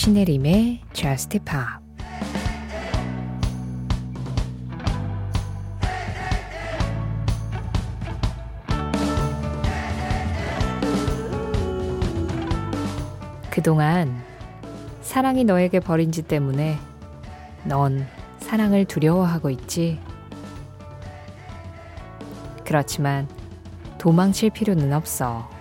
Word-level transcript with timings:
신혜림의 0.00 0.80
Just 0.94 1.38
Pop 1.40 1.60
그동안 13.50 14.22
사랑이 15.02 15.44
너에게 15.44 15.80
버린 15.80 16.10
짓 16.10 16.26
때문에 16.26 16.78
넌 17.64 18.06
사랑을 18.38 18.86
두려워하고 18.86 19.50
있지. 19.50 20.00
그렇지만 22.64 23.28
도망칠 23.98 24.48
필요는 24.48 24.94
없어. 24.94 25.59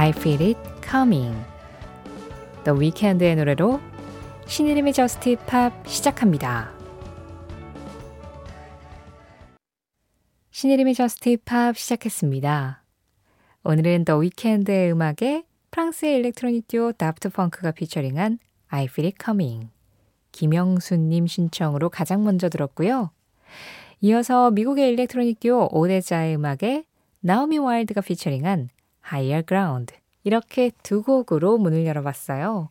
I 0.00 0.12
feel 0.12 0.40
it 0.40 0.58
coming. 0.82 1.36
The 2.64 2.74
Weeknd의 2.74 3.36
노래로 3.36 3.80
신혜림의 4.46 4.94
Just 4.94 5.36
Pop 5.44 5.86
시작합니다. 5.86 6.72
신혜림의 10.52 10.94
Just 10.94 11.36
Pop 11.44 11.76
시작했습니다. 11.76 12.82
오늘은 13.62 14.06
The 14.06 14.16
Weeknd의 14.16 14.90
음악에 14.90 15.44
프랑스의 15.70 16.16
electronic 16.16 16.66
듀오 16.66 16.92
Daft 16.92 17.28
Punk가 17.28 17.72
피처링한 17.72 18.38
I 18.68 18.84
Feel 18.84 19.08
It 19.08 19.18
Coming 19.22 19.68
김영수님 20.32 21.26
신청으로 21.26 21.90
가장 21.90 22.24
먼저 22.24 22.48
들었고요. 22.48 23.10
이어서 24.00 24.50
미국의 24.50 24.92
electronic 24.92 25.40
듀오 25.40 25.68
ODESZA의 25.70 26.36
음악에 26.36 26.86
나오미 27.20 27.58
와일드가 27.58 28.00
피처링한 28.00 28.70
Higher 29.12 29.44
Ground 29.46 29.94
이렇게 30.24 30.70
두 30.82 31.02
곡으로 31.02 31.58
문을 31.58 31.86
열어봤어요. 31.86 32.70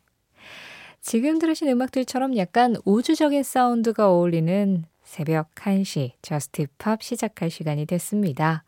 지금 1.01 1.39
들으신 1.39 1.69
음악들처럼 1.69 2.37
약간 2.37 2.75
우주적인 2.85 3.43
사운드가 3.43 4.09
어울리는 4.11 4.85
새벽 5.03 5.53
1시 5.55 6.11
Just 6.21 6.67
Pop 6.77 7.01
시작할 7.01 7.49
시간이 7.49 7.85
됐습니다. 7.85 8.63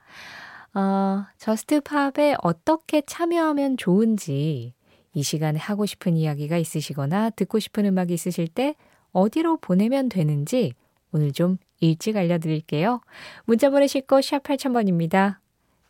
어, 0.74 1.26
Just 1.38 1.82
Pop에 1.82 2.36
어떻게 2.42 3.02
참여하면 3.02 3.78
좋은지 3.78 4.74
이 5.14 5.24
시간에 5.24 5.60
하고 5.60 5.86
싶은 5.86 6.16
이야기가 6.16 6.58
있으시거나 6.58 7.32
듣고 7.32 7.60
싶은 7.60 7.86
음악이 7.86 8.14
있으실 8.14 8.48
때 8.48 8.76
어디로 9.12 9.58
보내면 9.58 10.08
되는지 10.08 10.74
오늘 11.12 11.34
좀 11.34 11.58
일찍 11.82 12.16
알려드릴게요. 12.16 13.02
문자 13.46 13.70
보내실 13.70 14.02
거 14.02 14.22
샵 14.22 14.44
8000번입니다. 14.44 15.38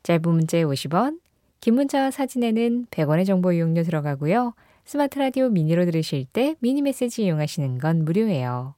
짧은 0.04 0.22
문자 0.28 0.64
50원, 0.64 1.20
긴 1.62 1.76
문자와 1.76 2.09
사진에는 2.09 2.88
100원의 2.88 3.28
정보 3.28 3.52
이용료 3.52 3.84
들어가고요. 3.84 4.56
스마트 4.84 5.20
라디오 5.20 5.48
mini로 5.50 5.86
들으실 5.86 6.26
때 6.26 6.56
미니 6.59 6.81
메시지 6.81 7.23
이용하시는 7.23 7.78
건 7.78 8.03
무료예요. 8.03 8.73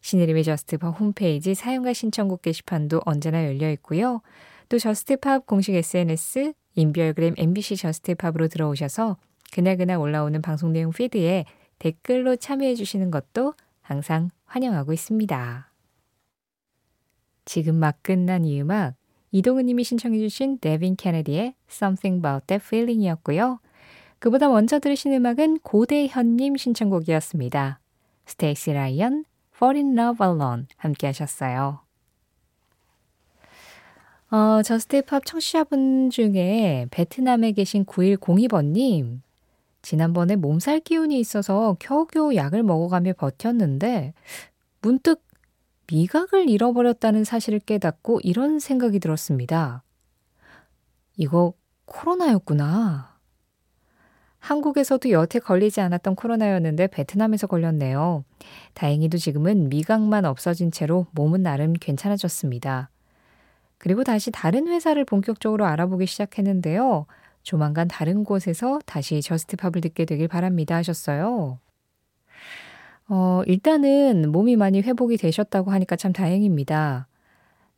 신혜림의 0.00 0.44
Just 0.44 0.75
Pop 0.75 0.98
홈페이지 0.98 1.54
사연과 1.54 1.92
신청곡 1.92 2.40
게시판도 2.40 3.02
언제나 3.04 3.44
열려 3.44 3.70
있고요. 3.72 4.22
또 4.70 4.78
Just 4.78 5.17
Pop 5.17 5.46
공식 5.46 5.74
SNS 5.74 6.54
인별그램 6.74 7.34
MBC 7.36 7.76
Just 7.76 8.02
Pop으로 8.02 8.48
들어오셔서 8.48 9.18
그날그날 9.52 9.98
올라오는 9.98 10.40
방송 10.40 10.72
내용 10.72 10.90
feed에 10.90 11.44
댓글로 11.78 12.36
참여해 12.36 12.76
주시는 12.76 13.10
것도 13.10 13.52
항상 13.82 14.30
환영하고 14.46 14.94
있습니다. 14.94 15.70
지금 17.44 17.74
막 17.74 17.98
끝난 18.02 18.46
이 18.46 18.58
음악 18.62 18.94
이동은 19.34 19.66
님이 19.66 19.82
신청해 19.82 20.20
주신 20.20 20.58
데빈 20.60 20.94
케네디의 20.94 21.56
Something 21.68 22.20
About 22.20 22.46
That 22.46 22.64
Feeling이었고요. 22.64 23.58
그보다 24.20 24.48
먼저 24.48 24.78
들으신 24.78 25.12
음악은 25.12 25.58
고대현 25.58 26.36
님 26.36 26.56
신청곡이었습니다. 26.56 27.80
스테이시 28.26 28.74
라이언, 28.74 29.24
Fall 29.56 29.76
in 29.76 29.98
Love 29.98 30.24
Alone 30.24 30.66
함께 30.76 31.08
하셨어요. 31.08 31.80
어, 34.30 34.62
저스테이팝 34.62 35.26
청취자분 35.26 36.10
중에 36.10 36.86
베트남에 36.92 37.50
계신 37.52 37.84
9102번님, 37.84 39.18
지난번에 39.82 40.36
몸살 40.36 40.78
기운이 40.78 41.18
있어서 41.18 41.76
겨우겨우 41.80 42.36
약을 42.36 42.62
먹어가며 42.62 43.14
버텼는데, 43.14 44.14
문득 44.80 45.23
미각을 45.86 46.48
잃어버렸다는 46.48 47.24
사실을 47.24 47.58
깨닫고 47.58 48.20
이런 48.22 48.58
생각이 48.58 48.98
들었습니다. 48.98 49.82
이거 51.16 51.54
코로나였구나. 51.86 53.14
한국에서도 54.38 55.10
여태 55.10 55.38
걸리지 55.38 55.80
않았던 55.80 56.16
코로나였는데 56.16 56.88
베트남에서 56.88 57.46
걸렸네요. 57.46 58.24
다행히도 58.74 59.16
지금은 59.16 59.70
미각만 59.70 60.26
없어진 60.26 60.70
채로 60.70 61.06
몸은 61.12 61.42
나름 61.42 61.72
괜찮아졌습니다. 61.72 62.90
그리고 63.78 64.04
다시 64.04 64.30
다른 64.30 64.68
회사를 64.68 65.04
본격적으로 65.06 65.64
알아보기 65.64 66.06
시작했는데요. 66.06 67.06
조만간 67.42 67.88
다른 67.88 68.24
곳에서 68.24 68.80
다시 68.86 69.22
저스트팝을 69.22 69.80
듣게 69.82 70.04
되길 70.04 70.28
바랍니다 70.28 70.76
하셨어요. 70.76 71.58
어, 73.08 73.42
일단은 73.46 74.30
몸이 74.32 74.56
많이 74.56 74.80
회복이 74.80 75.16
되셨다고 75.16 75.70
하니까 75.70 75.96
참 75.96 76.12
다행입니다. 76.12 77.06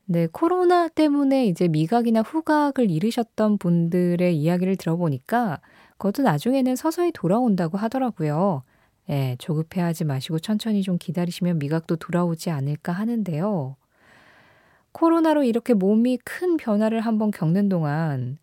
네, 0.05 0.29
코로나 0.31 0.89
때문에 0.89 1.47
이제 1.47 1.67
미각이나 1.67 2.23
후각을 2.23 2.91
잃으셨던 2.91 3.59
분들의 3.59 4.37
이야기를 4.37 4.77
들어보니까 4.77 5.61
그것도 5.99 6.23
나중에는 6.23 6.77
서서히 6.77 7.11
돌아온다고 7.11 7.77
하더라고요. 7.77 8.63
예, 9.11 9.37
조급해하지 9.39 10.05
마시고 10.05 10.39
천천히 10.39 10.83
좀 10.83 10.99
기다리시면 10.99 11.59
미각도 11.59 11.97
돌아오지 11.97 12.51
않을까 12.51 12.93
하는데요. 12.93 13.77
코로나로 14.93 15.43
이렇게 15.43 15.75
몸이 15.75 16.19
큰 16.25 16.57
변화를 16.57 17.01
한번 17.01 17.31
겪는 17.31 17.69
동안 17.69 18.39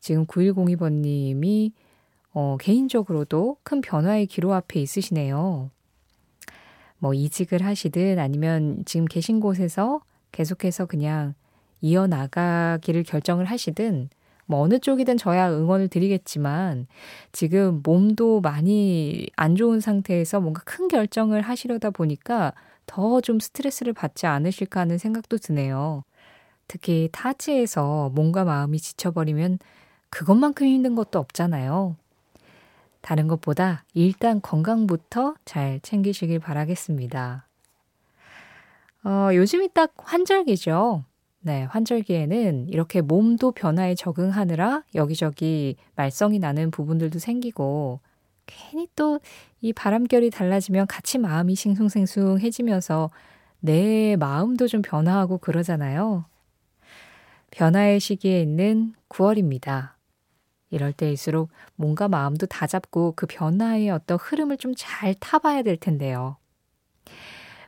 지금 0.00 0.26
9102번님이 0.26 1.72
어, 2.32 2.56
개인적으로도 2.60 3.56
큰 3.62 3.80
변화의 3.80 4.26
기로 4.26 4.52
앞에 4.52 4.80
있으시네요. 4.80 5.70
뭐 7.06 7.14
이직을 7.14 7.64
하시든 7.64 8.18
아니면 8.18 8.82
지금 8.84 9.06
계신 9.06 9.38
곳에서 9.38 10.00
계속해서 10.32 10.86
그냥 10.86 11.34
이어나가기를 11.80 13.04
결정을 13.04 13.44
하시든 13.44 14.08
뭐 14.46 14.60
어느 14.60 14.80
쪽이든 14.80 15.16
저야 15.16 15.50
응원을 15.52 15.86
드리겠지만 15.88 16.88
지금 17.30 17.80
몸도 17.84 18.40
많이 18.40 19.28
안 19.36 19.54
좋은 19.54 19.78
상태에서 19.80 20.40
뭔가 20.40 20.62
큰 20.64 20.88
결정을 20.88 21.42
하시려다 21.42 21.90
보니까 21.90 22.52
더 22.86 23.20
좀 23.20 23.38
스트레스를 23.38 23.92
받지 23.92 24.26
않으실까 24.26 24.80
하는 24.80 24.98
생각도 24.98 25.38
드네요. 25.38 26.02
특히 26.66 27.08
타지에서 27.12 28.10
몸과 28.14 28.44
마음이 28.44 28.78
지쳐버리면 28.80 29.60
그것만큼 30.10 30.66
힘든 30.66 30.96
것도 30.96 31.18
없잖아요. 31.20 31.96
다른 33.06 33.28
것보다 33.28 33.84
일단 33.94 34.40
건강부터 34.40 35.34
잘 35.44 35.78
챙기시길 35.80 36.40
바라겠습니다. 36.40 37.46
어, 39.04 39.28
요즘이 39.32 39.68
딱 39.72 39.92
환절기죠. 39.96 41.04
네, 41.40 41.62
환절기에는 41.64 42.68
이렇게 42.68 43.02
몸도 43.02 43.52
변화에 43.52 43.94
적응하느라 43.94 44.82
여기저기 44.96 45.76
말썽이 45.94 46.40
나는 46.40 46.72
부분들도 46.72 47.20
생기고 47.20 48.00
괜히 48.46 48.88
또 48.96 49.20
이 49.66 49.72
바람결이 49.72 50.30
달라지면 50.30 50.86
같이 50.86 51.18
마음이 51.18 51.56
싱숭생숭해지면서 51.56 53.10
내 53.58 54.14
마음도 54.14 54.68
좀 54.68 54.80
변화하고 54.80 55.38
그러잖아요. 55.38 56.24
변화의 57.50 57.98
시기에 57.98 58.42
있는 58.42 58.94
9월입니다. 59.08 59.95
이럴 60.70 60.92
때일수록 60.92 61.50
뭔가 61.76 62.08
마음도 62.08 62.46
다 62.46 62.66
잡고 62.66 63.14
그 63.16 63.26
변화의 63.26 63.90
어떤 63.90 64.18
흐름을 64.18 64.56
좀 64.58 64.74
잘 64.76 65.14
타봐야 65.14 65.62
될 65.62 65.76
텐데요. 65.76 66.36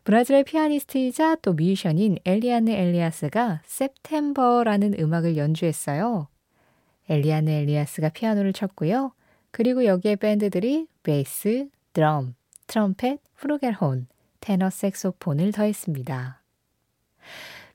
브라질의 0.04 0.44
피아니스트이자 0.44 1.36
또 1.36 1.52
뮤지션인 1.52 2.18
엘리아네 2.24 2.78
엘리아스가 2.80 3.62
September라는 3.66 4.94
음악을 4.98 5.36
연주했어요. 5.36 6.28
엘리아네 7.08 7.60
엘리아스가 7.60 8.08
피아노를 8.10 8.52
쳤고요. 8.52 9.12
그리고 9.50 9.84
여기에 9.84 10.16
밴드들이 10.16 10.86
베이스, 11.02 11.68
드럼, 11.92 12.34
트럼펫, 12.66 13.20
프루겔혼, 13.36 14.06
테너 14.40 14.70
색소폰을 14.70 15.52
더했습니다. 15.52 16.42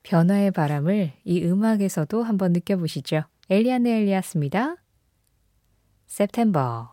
변화의 0.02 0.50
바람을 0.50 1.12
이 1.24 1.44
음악에서도 1.44 2.22
한번 2.22 2.52
느껴보시죠. 2.52 3.24
엘리아네 3.50 3.90
엘리아스입니다. 4.00 4.76
September 6.14 6.86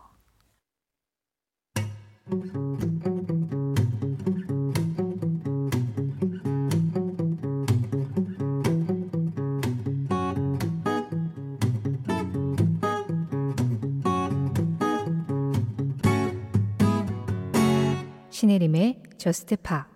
신혜림의 18.30 19.02
저스트 19.18 19.54
팝 19.62 19.91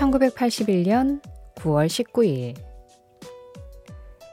(1981년 0.00 1.20
9월 1.56 1.86
19일) 1.86 2.56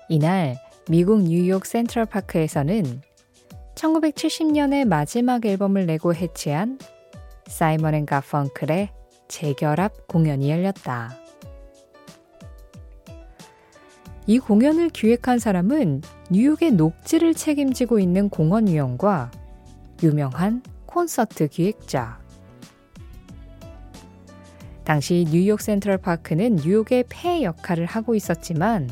이날 0.08 0.56
미국 0.90 1.24
뉴욕 1.24 1.66
센트럴파크에서는 1.66 3.02
1970년의 3.76 4.88
마지막 4.88 5.46
앨범을 5.46 5.86
내고 5.86 6.16
해체한 6.16 6.80
사이먼 7.48 7.96
앤 7.96 8.06
가펑클의 8.06 8.92
재결합 9.28 10.08
공연이 10.08 10.50
열렸다. 10.50 11.12
이 14.26 14.40
공연을 14.40 14.90
기획한 14.90 15.38
사람은 15.38 16.02
뉴욕의 16.32 16.72
녹지를 16.72 17.34
책임지고 17.34 18.00
있는 18.00 18.30
공원위원과 18.30 19.32
유명한 20.02 20.64
콘서트 20.86 21.50
기획자. 21.50 22.26
당시 24.88 25.26
뉴욕 25.28 25.60
센트럴 25.60 25.98
파크는 25.98 26.62
뉴욕의 26.64 27.04
폐 27.10 27.44
역할을 27.44 27.86
하고 27.86 28.16
있었지만 28.16 28.90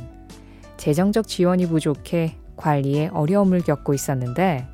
재정적 0.75 1.25
지원이 1.25 1.67
부족해 1.67 2.35
관리에 2.57 3.07
어려움을 3.13 3.61
겪고 3.61 3.93
있었는데 3.93 4.67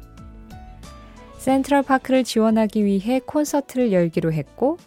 센트럴 1.38 1.84
파크를 1.84 2.24
지원하기 2.24 2.84
위해 2.86 3.20
콘서트를 3.20 3.92
열기로 3.92 4.34
했고 4.34 4.78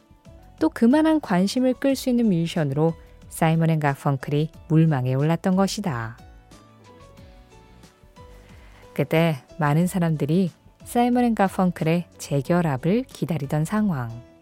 또 0.59 0.69
그만한 0.71 1.21
관심을 1.21 1.75
끌 1.75 1.95
수 1.95 2.11
있는 2.11 2.29
뮤지션으로 2.29 2.95
사이먼 3.29 3.71
앤 3.71 3.79
가펑클이 3.79 4.51
물망에 4.67 5.15
올랐던 5.15 5.55
것이다. 5.55 6.19
그때 8.93 9.37
많은 9.61 9.87
사람들이 9.87 10.51
사이먼 10.83 11.23
앤 11.23 11.35
가펑클의 11.37 12.07
재결합을 12.19 13.05
기다리던 13.05 13.65
상황. 13.65 14.34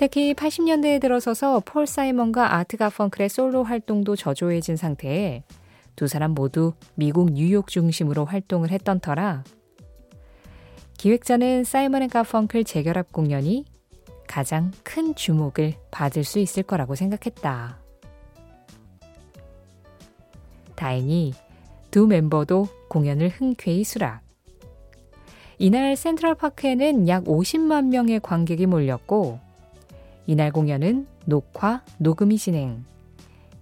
특히 0.00 0.32
80년대에 0.32 0.98
들어서서 0.98 1.60
폴 1.62 1.86
사이먼과 1.86 2.54
아트 2.56 2.78
가펑클의 2.78 3.28
솔로 3.28 3.64
활동도 3.64 4.16
저조해진 4.16 4.76
상태에 4.76 5.42
두 5.94 6.08
사람 6.08 6.30
모두 6.30 6.72
미국 6.94 7.34
뉴욕 7.34 7.68
중심으로 7.68 8.24
활동을 8.24 8.70
했던 8.70 8.98
터라 8.98 9.44
기획자는 10.96 11.64
사이먼 11.64 12.04
앤 12.04 12.08
가펑클 12.08 12.64
재결합 12.64 13.12
공연이 13.12 13.66
가장 14.26 14.70
큰 14.84 15.14
주목을 15.14 15.74
받을 15.90 16.24
수 16.24 16.38
있을 16.38 16.62
거라고 16.62 16.94
생각했다. 16.94 17.78
다행히 20.76 21.34
두 21.90 22.06
멤버도 22.06 22.68
공연을 22.88 23.28
흔쾌히 23.28 23.84
수락. 23.84 24.22
이날 25.58 25.94
센트럴파크에는 25.94 27.06
약 27.08 27.24
50만 27.24 27.88
명의 27.88 28.18
관객이 28.18 28.64
몰렸고, 28.64 29.49
이날 30.30 30.52
공연은 30.52 31.08
녹화, 31.26 31.82
녹음이 31.98 32.38
진행, 32.38 32.84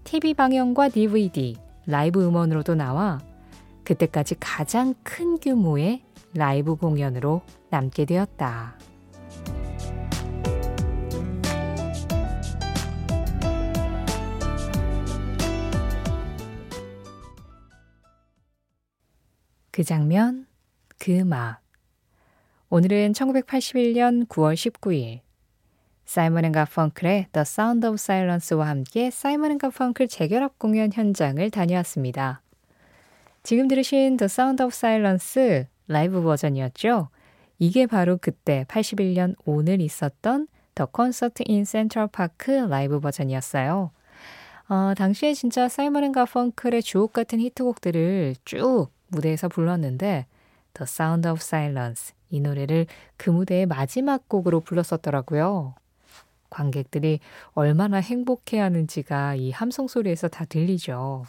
TV 0.04 0.34
방영과 0.34 0.90
DVD, 0.90 1.56
라이브 1.86 2.22
음원으로도 2.22 2.74
나와 2.74 3.22
그때까지 3.84 4.34
가장 4.38 4.92
큰 5.02 5.38
규모의 5.38 6.02
라이브 6.34 6.76
공연으로 6.76 7.40
남게 7.70 8.04
되었다. 8.04 8.78
그 19.70 19.82
장면, 19.84 20.46
그 20.98 21.16
음악. 21.18 21.62
오늘은 22.68 23.12
1981년 23.12 24.28
9월 24.28 24.52
19일 24.52 25.27
사이먼 26.08 26.46
앤 26.46 26.52
가펑클의 26.52 27.26
The 27.32 27.42
Sound 27.42 27.86
of 27.86 27.96
Silence와 27.96 28.66
함께 28.66 29.10
사이먼 29.10 29.50
앤 29.50 29.58
가펑클 29.58 30.08
재결합 30.08 30.58
공연 30.58 30.90
현장을 30.90 31.50
다녀왔습니다. 31.50 32.40
지금 33.42 33.68
들으신 33.68 34.16
The 34.16 34.24
Sound 34.24 34.62
of 34.62 34.74
Silence 34.74 35.66
라이브 35.86 36.22
버전이었죠. 36.22 37.10
이게 37.58 37.84
바로 37.84 38.16
그때 38.16 38.64
81년 38.68 39.34
오늘 39.44 39.82
있었던 39.82 40.48
The 40.74 40.86
Concert 40.86 41.42
in 41.44 41.66
Central 41.66 42.06
Park 42.06 42.52
라이브 42.52 43.00
버전이었어요. 43.00 43.90
어, 44.70 44.94
당시에 44.96 45.34
진짜 45.34 45.68
사이먼 45.68 46.04
앤 46.04 46.12
가펑클의 46.12 46.84
주옥 46.84 47.12
같은 47.12 47.38
히트곡들을 47.38 48.36
쭉 48.46 48.88
무대에서 49.08 49.48
불렀는데 49.50 50.24
The 50.72 50.84
Sound 50.84 51.28
of 51.28 51.40
Silence 51.42 52.14
이 52.30 52.40
노래를 52.40 52.86
그 53.18 53.28
무대의 53.28 53.66
마지막 53.66 54.26
곡으로 54.26 54.60
불렀었더라고요. 54.60 55.74
관객들이 56.50 57.20
얼마나 57.52 57.98
행복해 57.98 58.58
하는지가 58.58 59.34
이 59.36 59.50
함성 59.50 59.86
소리에서 59.88 60.28
다 60.28 60.44
들리죠. 60.44 61.24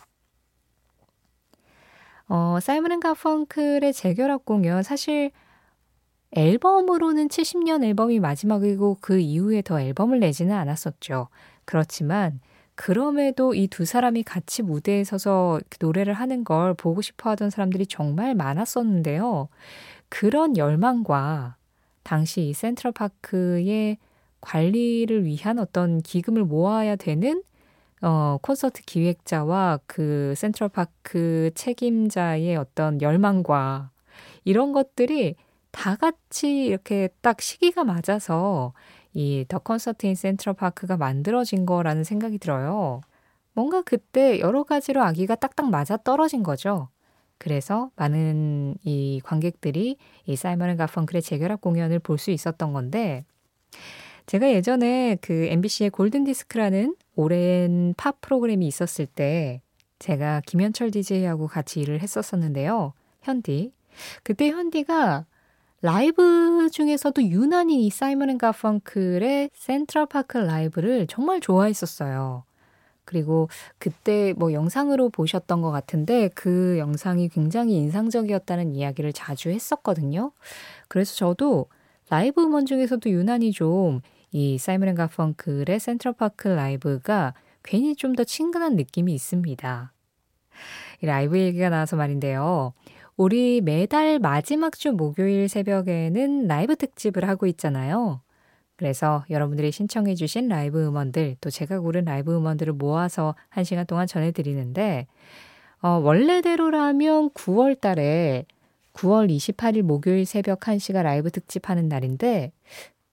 어, 2.27 2.59
사이먼 2.61 2.91
앤 2.91 2.99
가펑클의 2.99 3.93
재결합 3.93 4.45
공연 4.45 4.83
사실 4.83 5.31
앨범으로는 6.31 7.27
70년 7.27 7.83
앨범이 7.83 8.19
마지막이고 8.19 8.97
그 9.01 9.17
이후에 9.19 9.61
더 9.63 9.81
앨범을 9.81 10.19
내지는 10.19 10.55
않았었죠. 10.55 11.27
그렇지만 11.65 12.39
그럼에도 12.75 13.53
이 13.55 13.67
두 13.67 13.83
사람이 13.85 14.23
같이 14.23 14.61
무대에 14.63 15.03
서서 15.03 15.59
노래를 15.81 16.13
하는 16.13 16.43
걸 16.43 16.73
보고 16.75 17.01
싶어 17.01 17.31
하던 17.31 17.49
사람들이 17.49 17.87
정말 17.87 18.35
많았었는데요. 18.35 19.49
그런 20.07 20.55
열망과 20.55 21.57
당시 22.03 22.41
이 22.47 22.53
센트럴파크의 22.53 23.97
관리를 24.41 25.25
위한 25.25 25.59
어떤 25.59 26.01
기금을 26.01 26.43
모아야 26.45 26.95
되는 26.95 27.43
어, 28.01 28.37
콘서트 28.41 28.81
기획자와 28.83 29.79
그 29.87 30.33
센트럴파크 30.37 31.51
책임자의 31.55 32.55
어떤 32.57 33.01
열망과 33.01 33.91
이런 34.45 34.71
것들이 34.73 35.35
다 35.71 35.95
같이 35.95 36.65
이렇게 36.65 37.09
딱 37.21 37.41
시기가 37.41 37.83
맞아서 37.83 38.73
이 39.13 39.45
더 39.47 39.59
콘서트 39.59 40.05
인 40.05 40.15
센트럴파크가 40.15 40.97
만들어진 40.97 41.65
거라는 41.65 42.03
생각이 42.03 42.37
들어요. 42.39 43.01
뭔가 43.53 43.81
그때 43.81 44.39
여러 44.39 44.63
가지로 44.63 45.03
아기가 45.03 45.35
딱딱 45.35 45.69
맞아 45.69 45.97
떨어진 45.97 46.43
거죠. 46.43 46.89
그래서 47.37 47.89
많은 47.95 48.75
이 48.83 49.21
관객들이 49.23 49.97
이 50.25 50.35
사이먼 50.35 50.77
가펑클의 50.77 51.21
재결합 51.21 51.61
공연을 51.61 51.99
볼 51.99 52.17
수 52.17 52.31
있었던 52.31 52.73
건데 52.73 53.25
제가 54.29 54.51
예전에 54.51 55.17
그 55.21 55.47
MBC의 55.49 55.89
골든 55.89 56.23
디스크라는 56.25 56.95
오랜 57.15 57.95
팝 57.97 58.21
프로그램이 58.21 58.67
있었을 58.67 59.07
때 59.07 59.59
제가 59.97 60.43
김현철 60.45 60.91
DJ하고 60.91 61.47
같이 61.47 61.79
일을 61.79 61.99
했었었는데요. 62.01 62.93
현디. 63.23 63.73
그때 64.21 64.51
현디가 64.51 65.25
라이브 65.81 66.69
중에서도 66.71 67.23
유난히 67.23 67.87
이 67.87 67.89
사이먼 67.89 68.29
앤 68.29 68.37
가펑클의 68.37 69.49
센트럴 69.55 70.05
파크 70.05 70.37
라이브를 70.37 71.07
정말 71.07 71.39
좋아했었어요. 71.39 72.43
그리고 73.05 73.49
그때 73.79 74.35
뭐 74.37 74.53
영상으로 74.53 75.09
보셨던 75.09 75.63
것 75.63 75.71
같은데 75.71 76.29
그 76.35 76.77
영상이 76.77 77.29
굉장히 77.29 77.77
인상적이었다는 77.77 78.75
이야기를 78.75 79.11
자주 79.11 79.49
했었거든요. 79.49 80.33
그래서 80.87 81.15
저도 81.15 81.65
라이브 82.11 82.43
음원 82.43 82.67
중에서도 82.67 83.09
유난히 83.09 83.51
좀 83.51 84.01
이 84.31 84.57
사이먼 84.57 84.89
앤 84.89 84.95
가펑클의 84.95 85.79
센트럴파크 85.79 86.47
라이브가 86.49 87.33
괜히 87.63 87.95
좀 87.95 88.15
더 88.15 88.23
친근한 88.23 88.75
느낌이 88.75 89.13
있습니다. 89.13 89.93
이 91.01 91.05
라이브 91.05 91.37
얘기가 91.39 91.69
나와서 91.69 91.95
말인데요. 91.95 92.73
우리 93.17 93.61
매달 93.61 94.19
마지막 94.19 94.77
주 94.77 94.91
목요일 94.93 95.49
새벽에는 95.49 96.47
라이브 96.47 96.75
특집을 96.75 97.27
하고 97.27 97.47
있잖아요. 97.47 98.21
그래서 98.75 99.25
여러분들이 99.29 99.71
신청해 99.71 100.15
주신 100.15 100.47
라이브 100.47 100.85
음원들, 100.85 101.35
또 101.41 101.49
제가 101.49 101.79
고른 101.81 102.05
라이브 102.05 102.33
음원들을 102.35 102.73
모아서 102.73 103.35
한 103.49 103.65
시간 103.65 103.85
동안 103.85 104.07
전해드리는데, 104.07 105.07
어, 105.81 105.89
원래대로라면 105.89 107.31
9월 107.31 107.79
달에 107.79 108.45
9월 108.93 109.29
28일 109.29 109.81
목요일 109.81 110.25
새벽 110.25 110.61
1시가 110.61 111.03
라이브 111.03 111.29
특집 111.29 111.69
하는 111.69 111.89
날인데, 111.89 112.53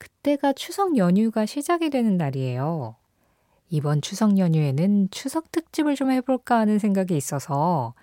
그때가 0.07 0.53
추석 0.53 0.97
연휴가 0.97 1.45
시작이 1.45 1.89
되는 1.89 2.17
날이에요. 2.17 2.95
이번 3.69 4.01
추석 4.01 4.37
연휴에는 4.37 5.09
추석 5.11 5.51
특집을 5.51 5.95
좀 5.95 6.11
해볼까 6.11 6.59
하는 6.59 6.79
생각이 6.79 7.15
있어서 7.17 7.93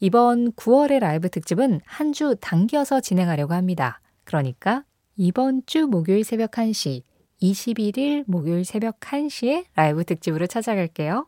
이번 0.00 0.52
9월의 0.52 1.00
라이브 1.00 1.28
특집은 1.28 1.80
한 1.84 2.12
주 2.12 2.36
당겨서 2.40 3.00
진행하려고 3.00 3.52
합니다. 3.54 4.00
그러니까 4.24 4.84
이번 5.16 5.62
주 5.66 5.86
목요일 5.86 6.24
새벽 6.24 6.52
1시 6.52 7.02
21일 7.42 8.24
목요일 8.26 8.64
새벽 8.64 9.00
1시에 9.00 9.66
라이브 9.74 10.04
특집으로 10.04 10.46
찾아갈게요. 10.46 11.26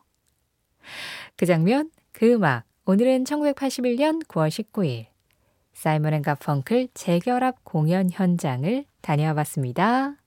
그 1.35 1.45
장면, 1.45 1.91
그 2.11 2.33
음악. 2.33 2.63
오늘은 2.85 3.25
1981년 3.25 4.25
9월 4.25 4.47
19일 4.49 5.07
사이먼 5.73 6.13
앤 6.13 6.21
가펑클 6.23 6.87
재결합 6.93 7.63
공연 7.63 8.09
현장을 8.09 8.85
다녀와 9.07 9.35
봤습니다. 9.35 10.17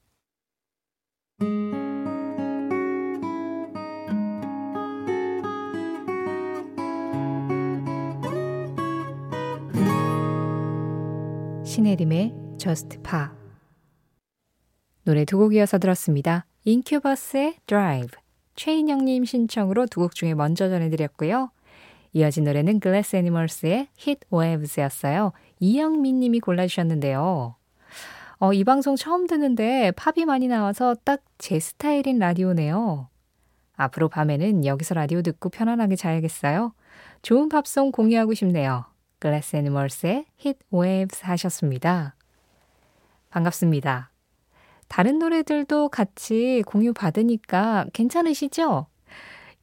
신혜림의 11.64 12.34
Just 12.58 12.98
Pa 13.02 13.26
노래 15.04 15.24
두 15.24 15.38
곡 15.38 15.54
이어서 15.54 15.78
들었습니다. 15.78 16.46
인큐버스의 16.64 17.56
Drive 17.66 18.18
최인영님 18.56 19.24
신청으로 19.24 19.86
두 19.86 20.00
곡 20.00 20.14
중에 20.14 20.34
먼저 20.34 20.68
전해드렸고요. 20.68 21.50
이어진 22.12 22.44
노래는 22.44 22.80
글래스 22.80 23.16
애니멀스의 23.16 23.88
Hit 24.00 24.26
Waves였어요. 24.32 25.32
이영민 25.60 26.20
님이 26.20 26.40
골라주셨는데요. 26.40 27.56
어, 28.40 28.54
이 28.54 28.64
방송 28.64 28.96
처음 28.96 29.26
듣는데 29.26 29.92
팝이 29.92 30.24
많이 30.24 30.48
나와서 30.48 30.94
딱 31.04 31.22
제 31.38 31.58
스타일인 31.58 32.18
라디오네요. 32.18 33.08
앞으로 33.76 34.10
밤에는 34.10 34.66
여기서 34.66 34.94
라디오 34.94 35.22
듣고 35.22 35.48
편안하게 35.48 35.96
자야겠어요. 35.96 36.74
좋은 37.22 37.48
팝송 37.48 37.92
공유하고 37.92 38.34
싶네요. 38.34 38.84
글래스 39.20 39.56
애니멀스의 39.56 40.26
Hit 40.38 40.58
Waves 40.70 41.24
하셨습니다. 41.24 42.14
반갑습니다. 43.30 44.10
다른 44.88 45.18
노래들도 45.18 45.88
같이 45.88 46.62
공유 46.66 46.92
받으니까 46.92 47.86
괜찮으시죠? 47.94 48.86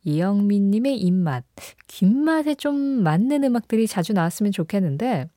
이영민님의 0.03 0.98
입맛, 0.98 1.43
김맛에 1.86 2.55
좀 2.55 2.75
맞는 2.75 3.43
음악들이 3.43 3.86
자주 3.86 4.13
나왔으면 4.13 4.51
좋겠는데, 4.51 5.29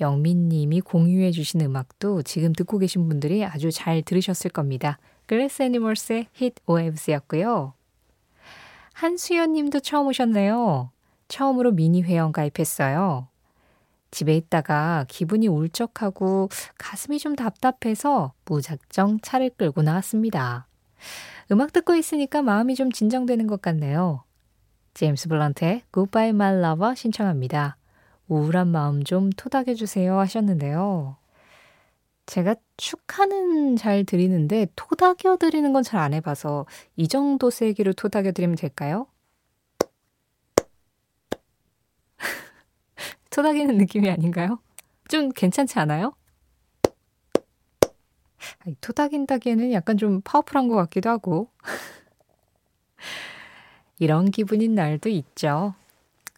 영민님이 0.00 0.80
공유해 0.80 1.30
주신 1.30 1.60
음악도 1.60 2.22
지금 2.22 2.52
듣고 2.52 2.78
계신 2.78 3.08
분들이 3.08 3.44
아주 3.44 3.70
잘 3.70 4.02
들으셨을 4.02 4.50
겁니다. 4.50 4.98
글래스 5.26 5.62
애니멀스의 5.62 6.26
Hit 6.36 6.62
Waves였고요. 6.68 7.74
한수연 8.94 9.52
님도 9.52 9.80
처음 9.80 10.08
오셨네요. 10.08 10.90
처음으로 11.28 11.72
미니 11.72 12.02
회원 12.02 12.32
가입했어요. 12.32 13.28
집에 14.10 14.36
있다가 14.36 15.06
기분이 15.08 15.48
울적하고 15.48 16.50
가슴이 16.76 17.18
좀 17.18 17.34
답답해서 17.34 18.34
무작정 18.44 19.20
차를 19.22 19.50
끌고 19.56 19.82
나왔습니다. 19.82 20.66
음악 21.50 21.72
듣고 21.72 21.94
있으니까 21.94 22.42
마음이 22.42 22.74
좀 22.74 22.92
진정되는 22.92 23.46
것 23.46 23.62
같네요. 23.62 24.24
제임스 24.94 25.28
블런트의 25.28 25.82
Goodbye 25.92 26.28
My 26.28 26.54
Lover 26.62 26.94
신청합니다. 26.94 27.76
우울한 28.28 28.68
마음 28.68 29.02
좀 29.04 29.30
토닥여 29.30 29.74
주세요 29.74 30.18
하셨는데요. 30.18 31.16
제가 32.26 32.54
축하는 32.76 33.76
잘 33.76 34.04
드리는데 34.04 34.66
토닥여 34.76 35.36
드리는 35.38 35.72
건 35.72 35.82
잘 35.82 36.00
안 36.00 36.14
해봐서 36.14 36.66
이 36.96 37.08
정도 37.08 37.50
세기로 37.50 37.92
토닥여 37.94 38.32
드리면 38.32 38.56
될까요? 38.56 39.06
토닥이는 43.30 43.76
느낌이 43.78 44.10
아닌가요? 44.10 44.58
좀 45.08 45.30
괜찮지 45.30 45.78
않아요? 45.78 46.12
토닥인다기에는 48.80 49.72
약간 49.72 49.96
좀 49.96 50.20
파워풀한 50.22 50.68
것 50.68 50.76
같기도 50.76 51.10
하고. 51.10 51.48
이런 53.98 54.30
기분인 54.30 54.74
날도 54.74 55.08
있죠. 55.10 55.74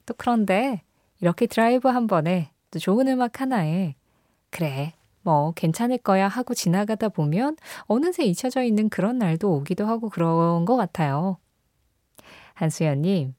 또 0.07 0.15
그런데 0.17 0.83
이렇게 1.21 1.47
드라이브 1.47 1.89
한 1.89 2.07
번에 2.07 2.51
또 2.71 2.79
좋은 2.79 3.09
음악 3.09 3.41
하나에 3.41 3.95
그래, 4.51 4.95
뭐 5.23 5.53
괜찮을 5.53 5.99
거야 5.99 6.29
하고 6.29 6.55
지나가다 6.55 7.09
보면 7.09 7.57
어느새 7.83 8.25
잊혀져 8.25 8.63
있는 8.63 8.89
그런 8.89 9.19
날도 9.19 9.53
오기도 9.53 9.87
하고 9.87 10.09
그런 10.09 10.65
것 10.65 10.77
같아요. 10.77 11.39
한수연님, 12.55 13.35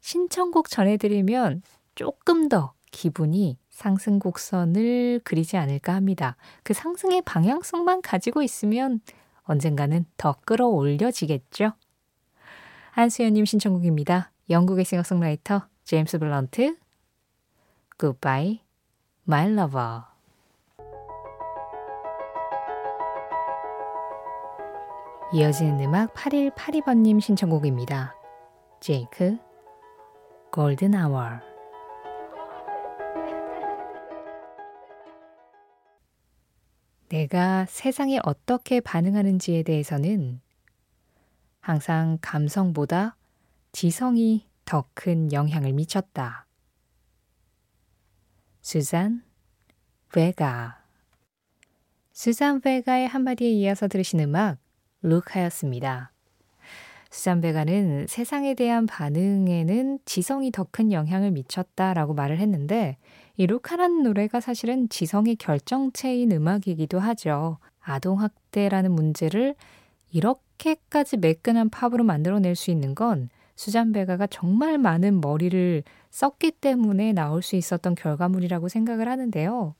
신청곡 0.00 0.68
전해드리면 0.68 1.62
조금 1.94 2.48
더 2.48 2.74
기분이 2.90 3.58
상승 3.70 4.18
곡선을 4.18 5.22
그리지 5.24 5.56
않을까 5.56 5.94
합니다. 5.94 6.36
그 6.62 6.74
상승의 6.74 7.22
방향성만 7.22 8.02
가지고 8.02 8.42
있으면 8.42 9.00
언젠가는 9.42 10.04
더 10.16 10.36
끌어올려지겠죠? 10.44 11.72
한수연님 12.92 13.44
신청곡입니다. 13.44 14.30
영국의 14.50 14.84
싱어송라이터 14.84 15.66
제임스 15.84 16.18
블런트 16.18 16.76
Goodbye, 18.02 18.58
My 19.28 19.48
Lover 19.48 20.00
이어지는 25.32 25.78
음악 25.84 26.12
8182번님 26.14 27.20
신청곡입니다. 27.20 28.16
제이크 28.80 29.38
골든 30.50 30.96
아워 30.96 31.28
내가 37.08 37.66
세상에 37.66 38.18
어떻게 38.24 38.80
반응하는지에 38.80 39.62
대해서는 39.62 40.40
항상 41.60 42.18
감성보다 42.20 43.14
지성이 43.70 44.48
더 44.64 44.86
큰 44.94 45.32
영향을 45.32 45.72
미쳤다. 45.72 46.41
수잔 48.62 49.24
베가 50.12 50.78
수잔 52.12 52.60
베가의 52.60 53.08
한마디에 53.08 53.50
이어서 53.50 53.88
들으신 53.88 54.20
음악 54.20 54.58
루카였습니다. 55.02 56.12
수잔 57.10 57.40
베가는 57.40 58.06
세상에 58.08 58.54
대한 58.54 58.86
반응에는 58.86 59.98
지성이 60.04 60.52
더 60.52 60.64
큰 60.70 60.92
영향을 60.92 61.32
미쳤다라고 61.32 62.14
말을 62.14 62.38
했는데 62.38 62.98
이 63.36 63.48
루카라는 63.48 64.04
노래가 64.04 64.38
사실은 64.38 64.88
지성의 64.88 65.36
결정체인 65.36 66.30
음악이기도 66.30 67.00
하죠. 67.00 67.58
아동학대라는 67.80 68.92
문제를 68.92 69.56
이렇게까지 70.12 71.16
매끈한 71.16 71.68
팝으로 71.68 72.04
만들어낼 72.04 72.54
수 72.54 72.70
있는 72.70 72.94
건 72.94 73.28
수잔 73.62 73.92
베가가 73.92 74.26
정말 74.26 74.76
많은 74.76 75.20
머리를 75.20 75.84
썼기 76.10 76.50
때문에 76.50 77.12
나올 77.12 77.42
수 77.42 77.54
있었던 77.54 77.94
결과물이라고 77.94 78.66
생각을 78.66 79.08
하는데요. 79.08 79.76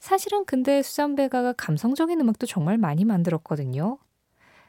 사실은 0.00 0.44
근데 0.44 0.82
수잔 0.82 1.14
베가가 1.14 1.52
감성적인 1.52 2.20
음악도 2.20 2.48
정말 2.48 2.76
많이 2.76 3.04
만들었거든요. 3.04 3.98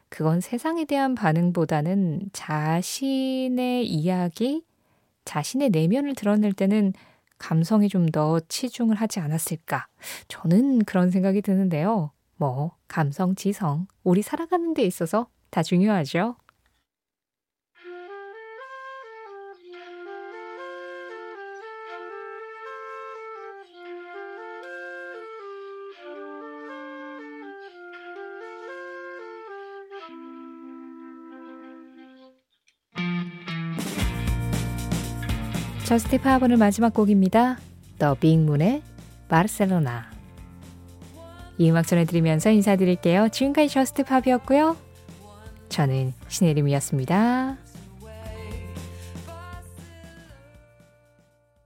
그건 0.09 0.41
세상에 0.41 0.85
대한 0.85 1.15
반응보다는 1.15 2.29
자신의 2.33 3.87
이야기, 3.87 4.63
자신의 5.25 5.71
내면을 5.71 6.13
드러낼 6.13 6.53
때는 6.53 6.93
감성이 7.39 7.89
좀더 7.89 8.41
치중을 8.47 8.95
하지 8.95 9.19
않았을까. 9.21 9.87
저는 10.27 10.85
그런 10.85 11.09
생각이 11.09 11.41
드는데요. 11.41 12.11
뭐, 12.35 12.75
감성, 12.87 13.33
지성, 13.33 13.87
우리 14.03 14.21
살아가는 14.21 14.75
데 14.75 14.83
있어서 14.83 15.29
다 15.49 15.63
중요하죠. 15.63 16.35
Just 35.85 36.17
Pop 36.17 36.29
하본의 36.29 36.57
마지막 36.57 36.95
곡입니다. 36.95 37.59
The 37.99 38.15
Big 38.15 38.37
Moon의 38.37 38.81
Barcelona. 39.29 40.09
이 41.59 41.69
음악 41.69 41.85
전해드리면서 41.85 42.49
인사드릴게요. 42.49 43.29
지금까지 43.29 43.69
Just 43.69 44.03
Pop이었고요. 44.03 44.75
저는 45.69 46.13
신혜림이었습니다. 46.27 47.57